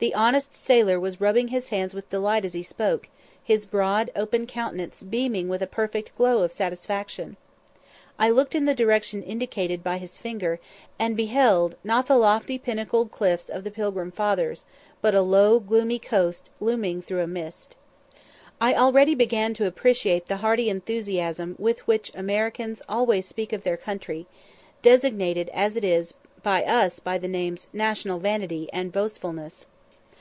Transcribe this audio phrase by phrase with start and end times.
[0.00, 3.08] The honest sailor was rubbing his hands with delight as he spoke,
[3.42, 7.36] his broad, open countenance beaming with a perfect glow of satisfaction.
[8.16, 10.60] I looked in the direction indicated by his finger,
[11.00, 14.64] and beheld, not the lofty pinnacled cliffs of the "Pilgrim Fathers,"
[15.00, 17.74] but a low gloomy coast, looming through a mist.
[18.60, 23.76] I already began to appreciate the hearty enthusiasm with which Americans always speak of their
[23.76, 24.26] country,
[24.80, 26.14] designated as it is
[26.44, 29.66] by us by the names "National vanity," and "Boastfulness."